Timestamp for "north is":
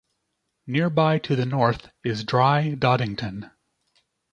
1.45-2.23